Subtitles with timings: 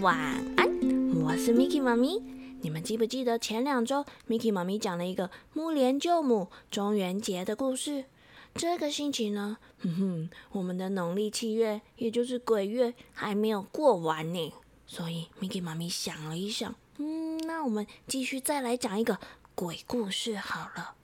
[0.00, 0.16] 晚
[0.56, 0.66] 安，
[1.22, 2.22] 我是 Miki 妈咪。
[2.62, 8.06] 你们记不记得前两周 Miki 妈咪讲了一个木莲救母中元节的故事？
[8.54, 14.54] 这个星期呢，哼哼，我们的农历七月，也就是鬼月，还没有过完呢。
[14.86, 19.18] 所以 Miki 妈咪想了一想，嗯，那我们继续再来讲一个
[19.54, 20.94] 鬼故事好了。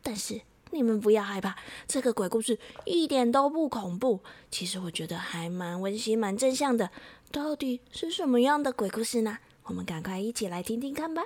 [0.00, 1.56] 但是你们不要害怕，
[1.88, 4.20] 这个鬼故事一点都不恐怖。
[4.48, 6.90] 其实我觉得还蛮温馨、蛮正向的。
[7.34, 9.38] 到底是什么样的鬼故事呢？
[9.64, 11.20] 我们赶快一起来听听看吧。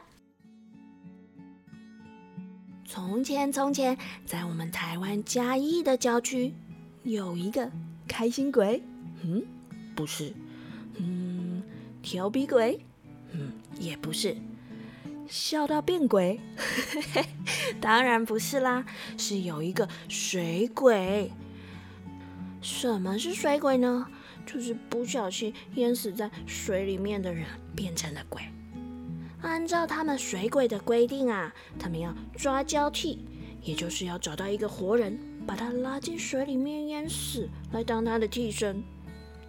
[2.86, 6.54] 从前，从前，在我们台湾嘉义的郊区，
[7.02, 7.70] 有一个
[8.08, 8.82] 开心鬼。
[9.22, 9.44] 嗯，
[9.94, 10.32] 不是。
[10.96, 11.62] 嗯，
[12.00, 12.80] 调皮鬼。
[13.32, 14.34] 嗯，也不是。
[15.28, 16.40] 笑到变鬼？
[17.82, 18.82] 当然不是啦，
[19.18, 21.30] 是有一个水鬼。
[22.62, 24.06] 什么是水鬼呢？
[24.50, 27.44] 就是不小心淹死在水里面的人
[27.76, 28.40] 变成了鬼。
[29.42, 33.18] 按照他们水鬼的规定啊，他们要抓交替，
[33.62, 38.82] 也就是要找到一个活人，把他拉进水里面淹死，来当他的替身，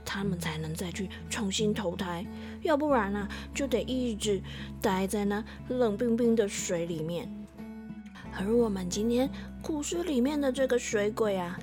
[0.03, 2.25] 他们才能再去重新投胎。
[2.61, 3.25] 要不然呢，
[3.55, 4.41] 就得一直
[4.81, 7.33] 待在那冷冰冰的水里面。
[8.37, 9.29] 而我们今天
[9.61, 11.57] 故事里面的这个水鬼啊。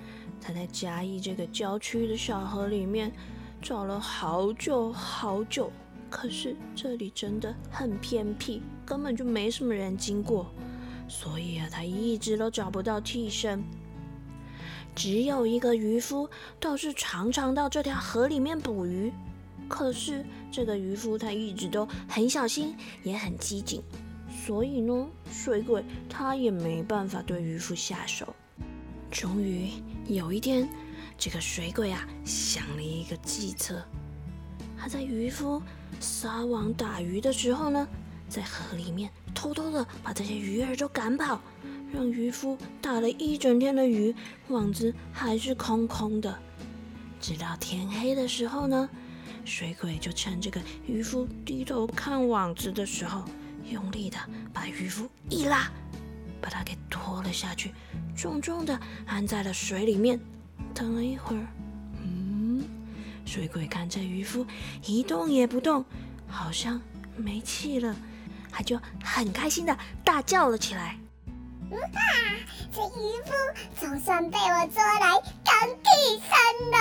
[0.46, 3.10] 他在嘉义这个郊区的小河里面
[3.60, 5.72] 找了好久好久，
[6.08, 10.46] 可是这里真的很偏僻，根本就没什么人经过，
[11.08, 13.64] 所以啊，他一直都找不到替身。
[14.94, 19.12] 只有一个渔夫倒是常常到这条河里面捕鱼，
[19.66, 23.82] 可是这个渔夫他一直都很小心，也很机警，
[24.46, 28.32] 所以呢，水鬼他也没办法对渔夫下手。
[29.16, 29.70] 终于
[30.08, 30.68] 有一天，
[31.16, 33.82] 这个水鬼啊想了一个计策。
[34.78, 35.62] 他在渔夫
[35.98, 37.88] 撒网打鱼的时候呢，
[38.28, 41.40] 在河里面偷偷的把这些鱼儿都赶跑，
[41.90, 44.14] 让渔夫打了一整天的鱼，
[44.48, 46.38] 网子还是空空的。
[47.18, 48.86] 直到天黑的时候呢，
[49.46, 53.24] 水鬼就趁这个渔夫低头看网子的时候，
[53.64, 54.18] 用力的
[54.52, 55.72] 把渔夫一拉。
[56.46, 57.74] 把它给拖了下去，
[58.16, 60.20] 重重的按在了水里面。
[60.72, 61.44] 等了一会儿，
[62.00, 62.62] 嗯，
[63.24, 64.46] 水鬼看着渔夫
[64.84, 65.84] 一动也不动，
[66.28, 66.80] 好像
[67.16, 67.96] 没气了，
[68.52, 70.96] 他就很开心的大叫了起来
[71.72, 71.78] ：“哇，
[72.70, 73.32] 这渔夫
[73.80, 75.52] 总算被我捉来当
[75.82, 75.88] 替
[76.22, 76.30] 身
[76.70, 76.78] 了！”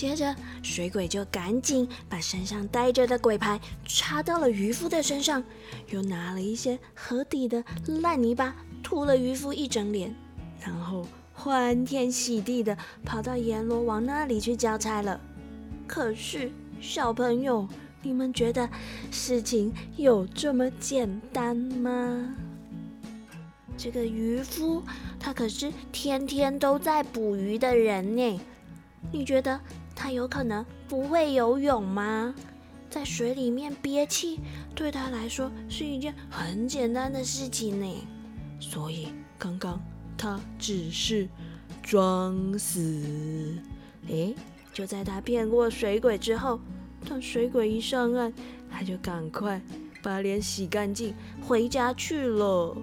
[0.00, 5.44] 接着，水鬼就赶紧把身上带着的鬼牌插到了渔夫的身上，
[5.90, 7.62] 又拿了一些河底的
[8.00, 10.16] 烂泥巴涂了渔夫一整脸，
[10.58, 15.20] 然后欢天喜地的跑到阎罗王那里去交差了。
[15.86, 16.50] 可是，
[16.80, 17.68] 小朋友，
[18.00, 18.66] 你们觉得
[19.10, 22.34] 事情有这么简单吗？
[23.76, 24.82] 这个渔夫
[25.18, 28.40] 他可是天天都在捕鱼的人呢，
[29.12, 29.60] 你觉得？
[30.02, 32.34] 他有可能不会游泳吗？
[32.88, 34.40] 在水里面憋气，
[34.74, 37.86] 对他来说是一件很简单的事情呢。
[38.58, 39.08] 所以
[39.38, 39.78] 刚刚
[40.16, 41.28] 他只是
[41.82, 42.80] 装死。
[44.08, 44.34] 诶，
[44.72, 46.58] 就在他骗过水鬼之后，
[47.06, 48.32] 等水鬼一上岸，
[48.70, 49.60] 他就赶快
[50.02, 52.74] 把脸洗干净，回家去了。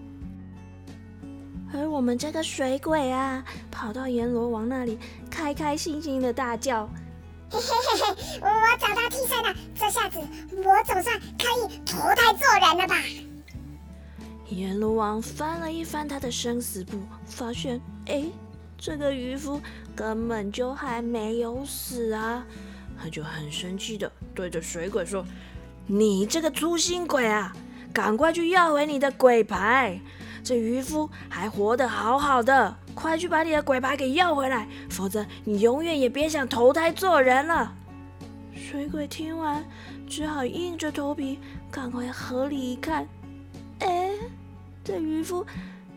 [1.73, 4.99] 而我们这个水鬼啊，跑到阎罗王那里，
[5.31, 6.87] 开开心心的大叫。
[7.49, 7.65] 嘿嘿
[7.95, 10.19] 嘿嘿，我找到替身了，这下子
[10.55, 12.95] 我总算可以投胎做人了吧？
[14.49, 18.25] 阎罗王翻了一翻他的生死簿，发现，哎，
[18.77, 19.61] 这个渔夫
[19.95, 22.45] 根本就还没有死啊！
[23.01, 25.25] 他就很生气的对着水鬼说
[25.85, 27.55] ：“你这个粗心鬼啊，
[27.97, 29.99] 赶快去要回你的鬼牌！
[30.43, 37.73] 这渔夫还活得好好的。”快去把你的鬼牌给要回来，否则你永远也别想投胎做人了。
[38.53, 39.65] 水鬼听完，
[40.07, 41.39] 只好硬着头皮
[41.71, 43.07] 赶回河里一看，
[43.79, 44.11] 哎，
[44.83, 45.43] 这渔夫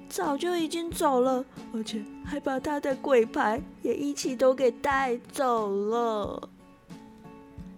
[0.08, 1.44] 早就已经走了，
[1.74, 6.48] 而且还把他的鬼牌也一起都给带走了。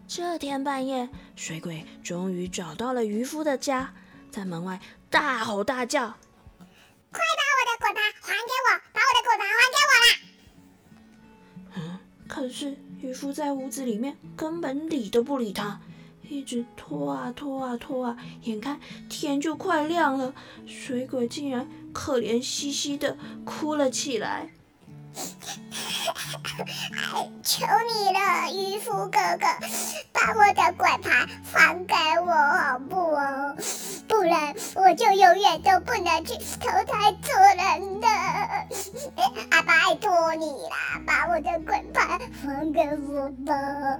[0.07, 3.93] 这天半夜，水鬼终于找到了渔夫的家，
[4.33, 4.81] 在门外
[5.11, 6.01] 大吼大叫
[7.13, 10.07] ：“快把我的果盘还给我！”把我的果盘还给我啦！
[11.77, 15.79] 嗯，可是渔夫在屋子里面根本理都不理他，
[16.23, 18.81] 一直拖啊拖啊拖啊，眼看
[19.11, 20.33] 天就快亮了，
[20.67, 24.49] 水鬼竟然可怜兮兮的哭了起来。
[27.43, 29.47] 求你了，渔夫哥哥，
[30.11, 33.55] 把我的果盘还给我好不好？
[34.23, 38.07] 不然我就永远都不能去投胎做人的。
[39.51, 43.99] 啊，拜托你啦，把我的鬼牌还给我吧。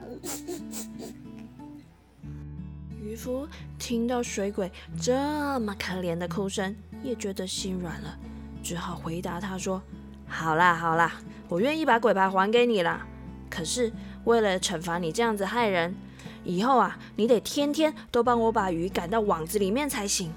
[3.03, 3.49] 渔夫
[3.81, 4.71] 听到水鬼
[5.01, 6.73] 这么可怜的哭声，
[7.03, 8.17] 也觉得心软了，
[8.63, 9.83] 只好回答他说
[10.29, 11.15] ：“好啦好啦，
[11.49, 13.05] 我愿意把鬼牌还给你啦。
[13.51, 13.93] 可是
[14.23, 15.93] 为了惩罚你这样子害人，
[16.45, 20.33] 以后啊，你得天天都帮我把鱼赶到网子里面才行。”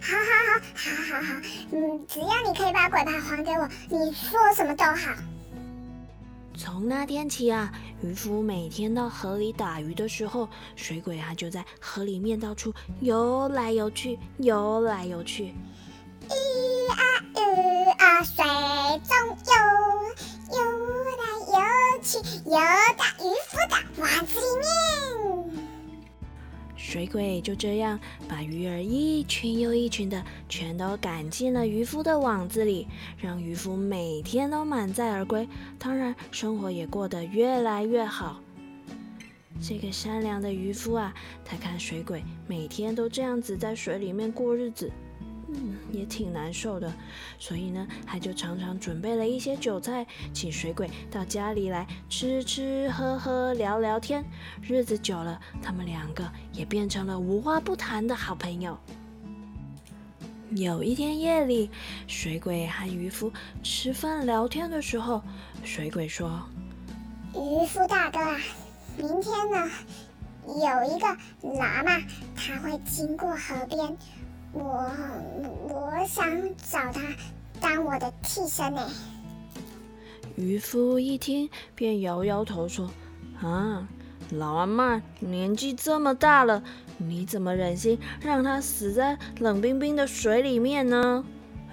[0.00, 5.12] 好好好，好好好，嗯，只要你可以把鬼牌还给我，你说什么都好。
[6.56, 7.70] 从那天起啊，
[8.02, 15.54] 渔夫每天到河里打鱼的时候，水鬼啊就在河里面到处游来游去，游来游去。
[16.24, 16.34] 一
[16.90, 16.96] 啊
[17.34, 17.42] 二
[17.98, 18.42] 啊，水
[19.04, 19.52] 中游，
[22.06, 25.66] 去，游到渔夫的网子里面。
[26.76, 27.98] 水鬼就这样
[28.28, 32.86] 把鱼儿一群又一群的全都赶进了渔夫的网子里，
[33.18, 35.48] 让渔夫每天都满载而归，
[35.80, 38.40] 当然生活也过得越来越好。
[39.60, 41.12] 这个善良的渔夫啊，
[41.44, 44.92] 他看水鬼每天都这样子在水里面过日子。
[45.48, 46.92] 嗯，也挺难受的，
[47.38, 54.24] 所以呢，他就常常准备了一些酒菜，请水鬼到家里来吃吃喝喝聊聊天。
[54.60, 58.76] 日子久了，他们两个也变成了无话不谈的好朋友。
[60.50, 61.70] 有一天夜里，
[62.06, 63.32] 水鬼和渔夫
[63.62, 65.22] 吃饭聊天的时候，
[65.62, 66.42] 水鬼说
[67.34, 68.36] ：“渔夫大哥啊，
[68.96, 69.70] 明天呢，
[70.46, 71.06] 有一个
[71.42, 72.00] 喇嘛，
[72.34, 73.96] 他会经过河边。”
[74.58, 74.90] 我
[75.68, 76.26] 我想
[76.56, 77.02] 找他
[77.60, 78.88] 当我的替身呢。
[80.34, 82.90] 渔夫一听，便摇摇头说
[83.42, 83.86] ：“啊，
[84.30, 86.62] 老阿妈年纪这么大了，
[86.96, 91.22] 你怎么忍心让他死在冷冰冰的水里面呢？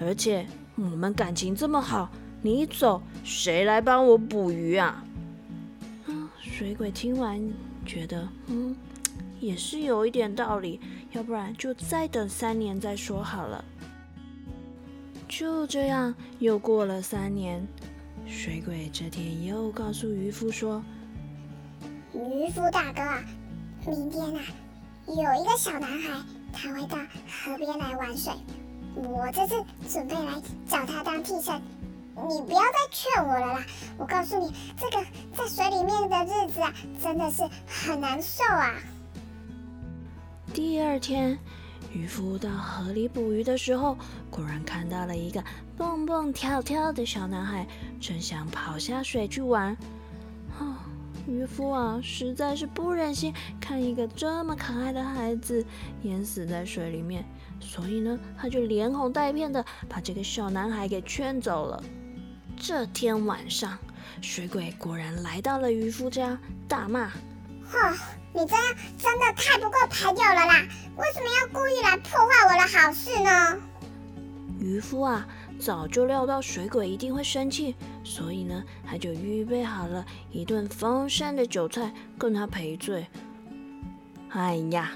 [0.01, 0.45] 而且
[0.75, 2.09] 我们感情这么好，
[2.41, 5.05] 你一走，谁来帮我捕鱼啊？”
[6.07, 7.41] 嗯，水鬼听完，
[7.85, 8.75] 觉得嗯。
[9.39, 10.79] 也是有一点道理，
[11.13, 13.63] 要不然就再等三年再说好了。
[15.27, 17.65] 就这样，又过了三年，
[18.27, 20.83] 水鬼这天又告诉渔夫说
[22.13, 23.01] ：“渔夫大哥，
[23.89, 24.41] 明天啊，
[25.07, 26.19] 有一个小男孩，
[26.51, 28.33] 他会到河边来玩水。
[28.95, 29.55] 我这次
[29.87, 31.61] 准备来找他当替身，
[32.15, 33.65] 你不要再劝我了啦！
[33.97, 35.03] 我告诉你，这个
[35.35, 38.75] 在水里面的日子啊，真的是很难受啊。”
[40.53, 41.35] 第二天，
[41.91, 43.97] 渔夫到河里捕鱼的时候，
[44.29, 45.43] 果然看到了一个
[45.75, 47.67] 蹦蹦跳跳的小男孩，
[47.99, 49.75] 正想跑下水去玩。
[50.59, 50.85] 啊，
[51.27, 55.65] 渔夫啊，实在是不忍心看一个这么可爱的孩子
[56.03, 57.25] 淹死在水里面，
[57.59, 61.83] 所以呢，他就连哄带骗的把这个小男孩给劝走了。
[62.55, 63.75] 这天晚上，
[64.21, 67.09] 水鬼果然来到了渔夫家，大骂
[67.65, 67.97] ：“哈！”
[68.33, 68.63] 你这样
[68.97, 70.67] 真的太不够朋友了啦！
[70.97, 73.59] 为什么要故意来破坏我的好事呢？
[74.59, 75.27] 渔夫啊，
[75.59, 83.05] 早就料到水鬼一定会生气，所以呢，他就预备好了一顿丰盛的酒菜跟他赔罪。
[84.29, 84.93] 哎呀，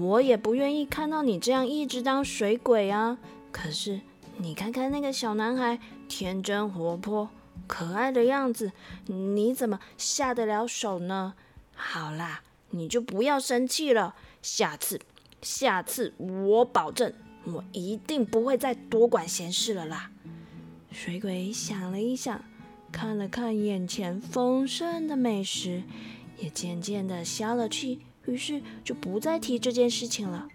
[0.00, 3.18] 我也不愿意看到你这样一直当水鬼啊！
[3.52, 4.00] 可是
[4.38, 5.78] 你看看那个小男孩，
[6.08, 7.28] 天真活泼、
[7.68, 8.72] 可爱的样子，
[9.06, 11.34] 你怎么下得了手呢？
[11.76, 12.40] 好啦。
[12.74, 15.00] 你就不要生气了，下次，
[15.40, 17.14] 下次我保证，
[17.44, 20.10] 我一定不会再多管闲事了啦。
[20.90, 22.44] 水鬼想了一想，
[22.90, 25.84] 看了看眼前丰盛的美食，
[26.38, 30.48] 也渐渐的消了气，于是就不再提这件事情了。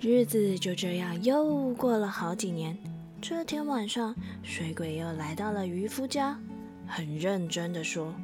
[0.00, 2.78] 日子就这样又过了好几年。
[3.20, 6.38] 这天晚上，水鬼又来到了渔夫家，
[6.86, 8.14] 很认真的说。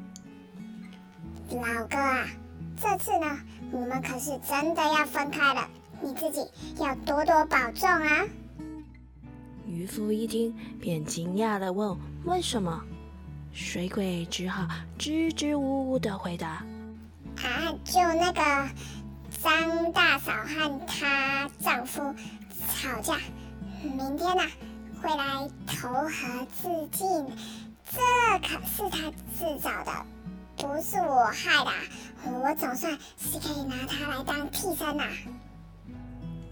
[1.57, 2.27] 老哥啊，
[2.81, 3.39] 这次呢，
[3.73, 5.69] 我们可是真的要分开了，
[6.01, 6.41] 你自己
[6.79, 8.25] 要多多保重啊。
[9.67, 12.83] 渔夫一听，便惊讶的问：“为什么？”
[13.53, 14.67] 水鬼只好
[14.97, 16.65] 支支吾吾的回答
[17.43, 18.71] ：“啊，就那个
[19.43, 22.15] 张大嫂和她丈夫
[22.69, 23.19] 吵架，
[23.83, 24.43] 明天呢
[25.03, 27.27] 会来投河自尽，
[27.91, 28.01] 这
[28.39, 29.93] 可是他自找的。”
[30.61, 31.71] 不是我害的，
[32.31, 35.07] 我总算是可以拿他来当替身啦。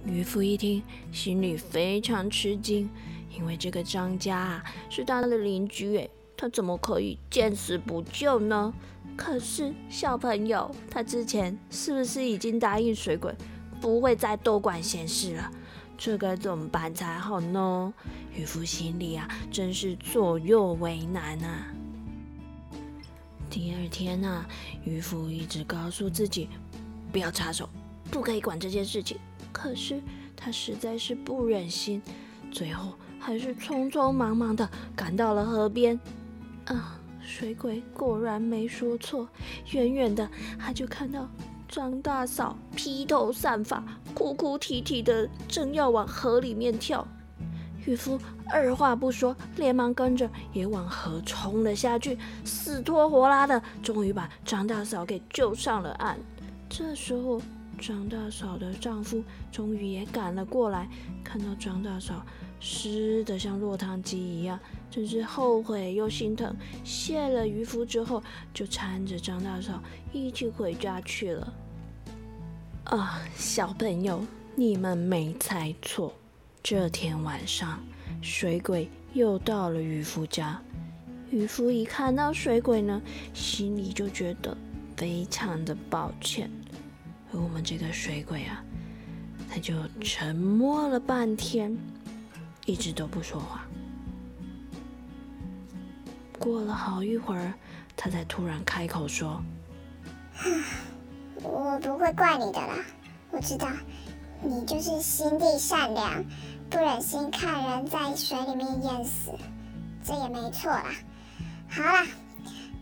[0.06, 2.88] 渔夫一听，心里非常吃惊，
[3.36, 8.72] 因为这个张家啊是他的邻居，哎，他怎么可以见死不救呢？
[9.14, 13.34] 可是小朋友，他之前是不是已经答应水鬼，
[13.80, 15.50] 不会再多管闲事了？
[15.98, 17.92] 这该怎么办才好呢？
[18.34, 21.66] 渔夫心里啊，真是左右为难啊。
[23.50, 24.46] 第二天啊，
[24.84, 26.48] 渔夫一直告诉自己
[27.10, 27.68] 不要插手，
[28.10, 29.16] 不可以管这件事情。
[29.52, 30.00] 可是
[30.36, 32.02] 他实在是不忍心，
[32.50, 35.98] 最后还是匆匆忙忙的赶到了河边。
[36.66, 39.28] 啊，水鬼果然没说错，
[39.72, 40.28] 远远的
[40.58, 41.28] 他就看到。
[41.70, 47.06] 张大嫂披头散发、哭哭啼啼的，正要往河里面跳。
[47.88, 56.18] 渔夫二话不说，连忙跟着也往河冲了下去，死拖活拉的，终于把张大嫂给救上了岸。
[56.68, 57.40] 这时候，
[57.78, 60.86] 张大嫂的丈夫终于也赶了过来，
[61.24, 62.22] 看到张大嫂
[62.60, 64.60] 湿的像落汤鸡一样。
[64.90, 66.54] 真是后悔又心疼，
[66.84, 71.54] 谢了渔夫之后，就搀着张大嫂一起回家去了。
[72.84, 74.22] 啊，小朋友，
[74.54, 76.12] 你们没猜错，
[76.62, 77.80] 这天晚上
[78.20, 80.60] 水鬼又到了渔夫家。
[81.30, 83.00] 渔夫一看到水鬼呢，
[83.32, 84.56] 心里就觉得
[84.96, 86.50] 非常的抱歉。
[87.32, 88.64] 而我们这个水鬼啊，
[89.50, 91.76] 他就沉默了半天，
[92.66, 93.66] 一直都不说话。
[96.38, 97.52] 过了好一会儿，
[97.96, 99.42] 他才突然开口说
[101.42, 102.76] ：“我不会怪你的啦，
[103.30, 103.68] 我知道
[104.42, 106.24] 你就是心地善良，
[106.70, 109.32] 不忍心看人在水里面淹死，
[110.04, 110.84] 这也没错啦。
[111.68, 112.06] 好啦，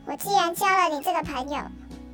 [0.05, 1.59] 我既然交了你这个朋友，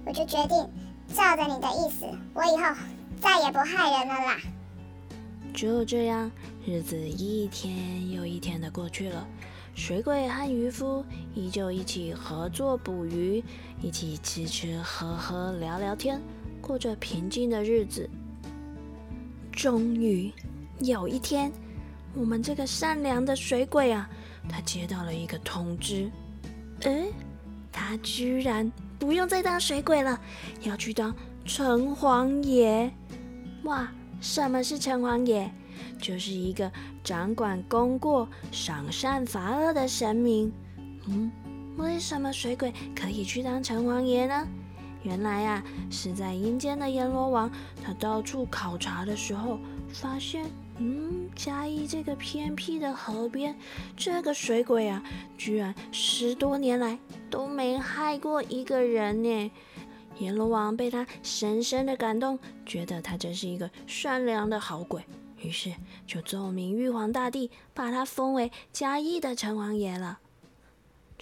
[0.06, 0.68] 我就决定
[1.14, 2.74] 照着你的意思，我以后
[3.20, 4.36] 再也不害人了啦。”
[5.52, 6.30] 就这样，
[6.64, 9.26] 日子一天又一天的过去了。
[9.74, 13.42] 水鬼和渔夫依旧一起合作捕鱼，
[13.80, 16.20] 一起吃吃喝喝聊聊天，
[16.60, 18.08] 过着平静的日子。
[19.52, 20.32] 终于
[20.80, 21.52] 有一天，
[22.14, 24.08] 我们这个善良的水鬼啊，
[24.48, 26.10] 他接到了一个通知，
[26.80, 27.12] 诶，
[27.70, 30.18] 他居然不用再当水鬼了，
[30.62, 32.90] 要去当城隍爷！
[33.64, 33.88] 哇，
[34.20, 35.50] 什么是城隍爷？
[36.00, 36.70] 就是一个
[37.04, 40.52] 掌管功过、赏善罚恶的神明。
[41.06, 41.30] 嗯，
[41.76, 44.46] 为什么水鬼可以去当城隍爷呢？
[45.02, 47.50] 原来呀，是在阴间的阎罗王，
[47.82, 49.58] 他到处考察的时候，
[49.92, 50.44] 发现，
[50.78, 53.56] 嗯，嘉义这个偏僻的河边，
[53.96, 55.02] 这个水鬼啊，
[55.36, 59.50] 居然十多年来都没害过一个人呢。
[60.18, 65.02] 阎罗王被他深深的感动，觉得他真是一个善良的好鬼。
[65.40, 65.72] 于是
[66.06, 70.20] 就奏明玉皇大帝，把他封为嘉义的城隍爷了。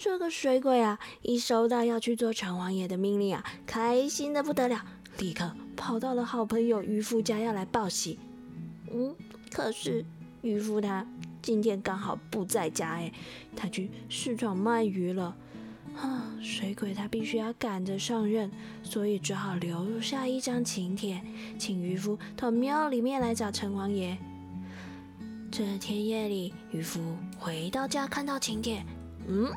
[0.03, 4.83] 这个水鬼啊，一收到要去做城隍爷的命令啊，开心的不得了，
[5.19, 8.17] 立刻跑到了好朋友渔夫家要来报喜。
[8.91, 9.15] 嗯，
[9.51, 10.03] 可是
[10.41, 11.05] 渔夫他
[11.43, 13.13] 今天刚好不在家，哎，
[13.55, 15.35] 他去市场卖鱼了。
[15.95, 21.21] 啊，水鬼他必须要赶着上任，所以只好留下一张请帖，
[21.59, 24.17] 请渔夫到庙里面来找城隍爷。
[25.51, 26.99] 这天夜里，渔夫
[27.37, 28.83] 回到家，看到请帖，
[29.27, 29.51] 嗯，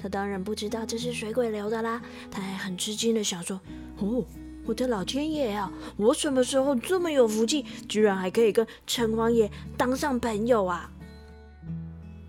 [0.00, 3.60] 他当然不知道这是水鬼留的啦，他还很吃惊的想说
[4.00, 4.24] ：“哦，
[4.64, 10.90] 我的老天爷啊，我什么时候这么有福气，居然还可以跟城隍爷当上朋友啊？”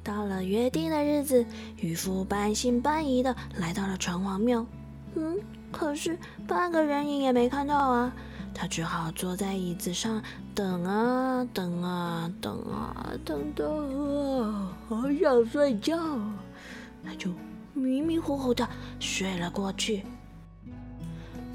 [0.03, 1.45] 到了约定的日子，
[1.77, 4.65] 渔夫半信半疑的来到了城隍庙。
[5.15, 5.37] 嗯，
[5.71, 8.11] 可是半个人影也没看到啊。
[8.53, 10.21] 他只好坐在椅子上
[10.53, 15.97] 等啊等啊等啊，等到啊，好想睡觉。
[17.03, 17.29] 他就
[17.73, 18.67] 迷迷糊糊的
[18.99, 20.03] 睡了过去。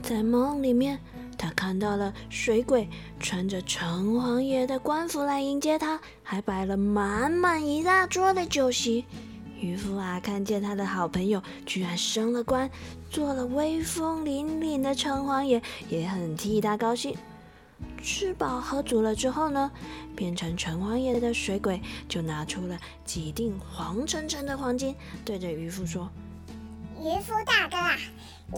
[0.03, 0.99] 在梦里面。
[1.39, 2.89] 他看到了水鬼
[3.21, 9.05] 穿着城隍爷的官服来迎接他，还摆了满满一大桌的酒席。
[9.61, 12.71] 渔夫啊，看见他的好朋友居然升了官，
[13.11, 17.15] 做了威风凛凛的城隍爷，也很替他高兴。
[18.07, 19.69] 吃饱喝足了之后呢，
[20.15, 24.95] 变成城隍爷的水鬼就拿出了几锭黄澄澄的黄金，
[25.25, 26.09] 对着渔夫说
[27.03, 27.97] ：“渔夫大哥啊！”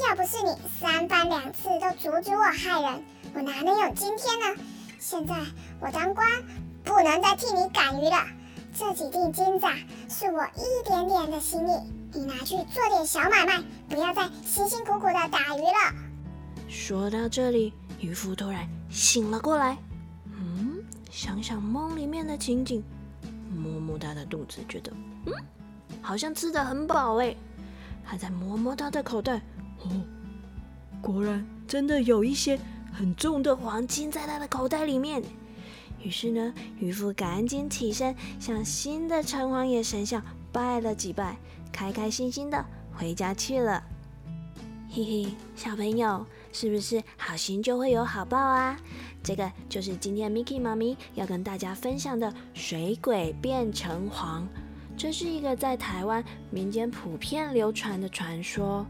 [0.07, 3.03] 要不是你三番两次都阻止我害人，
[3.35, 4.63] 我哪能有今天呢？
[4.99, 5.35] 现在
[5.81, 6.29] 我当官，
[6.85, 8.27] 不能再替你赶鱼了。
[8.75, 9.73] 这几锭金子啊，
[10.11, 11.73] 是我一点点的心意，
[12.13, 15.95] 你拿去做点小买卖，不要再辛辛苦苦的打鱼了。
[16.69, 19.77] 说到这里，渔夫突然醒了过来，
[20.27, 22.83] 嗯，想想梦里面的情景，
[23.55, 24.93] 摸摸他的肚子，觉得，
[25.27, 25.33] 嗯，
[26.01, 27.35] 好像吃的很饱哎。
[28.05, 29.37] 他在摸摸他的口袋，
[29.83, 29.91] 哦，
[31.03, 32.59] 果然真的有一些
[32.93, 35.23] 很重的黄金在他的口袋里面。
[36.01, 41.37] 于是呢，渔夫赶紧起身，向新的城隍爷神像拜了几拜，
[41.73, 42.65] 开开心心的
[42.95, 43.83] 回家去了。
[44.89, 46.25] 嘿嘿，小朋友，
[46.61, 48.77] 是不是好心就会有好报啊？
[49.23, 54.45] 这个就是今天 Miki 妈咪要跟大家分享的水鬼变成黄。
[54.97, 58.85] 这是一个在台湾民间普遍流传的传说。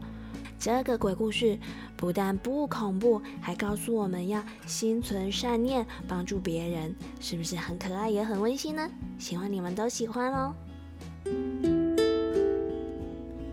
[0.57, 1.59] 这个鬼故事
[1.95, 8.89] 不但不恐怖，还告诉我们要心存善念，帮助别人，是不是很可爱也很温馨呢？
[9.19, 10.55] 希望你们都喜欢哦。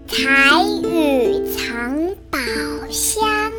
[0.08, 1.94] 台语藏
[2.30, 2.38] 宝
[2.90, 3.52] 箱。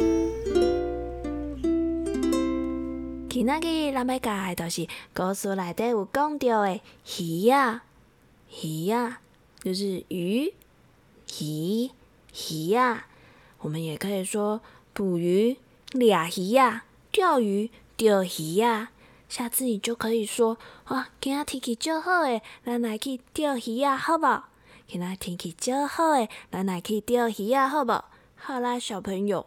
[3.38, 6.82] 今仔日咱要教的就是故事内底有讲到的
[7.20, 7.84] 鱼啊，
[8.64, 9.20] 鱼啊，
[9.62, 10.52] 就是鱼，
[11.40, 11.92] 鱼，
[12.50, 13.06] 鱼啊。
[13.60, 14.60] 我们也可以说
[14.92, 15.56] 捕鱼、
[15.92, 18.90] 俩鱼呀、钓鱼、钓鱼呀。
[19.30, 24.26] 下次你就可以说啊，今仔天气真好诶，咱来去钓鱼啊，好不？
[24.88, 28.04] 今仔天气真好诶，咱来去钓鱼啊，好不？
[28.34, 29.46] 好啦，小朋友，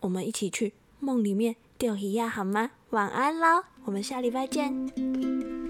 [0.00, 2.72] 我们一起去梦里面钓鱼呀，好吗？
[2.90, 5.67] 晚安喽，我们下礼拜见。